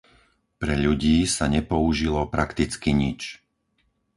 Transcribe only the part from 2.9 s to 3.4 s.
nič.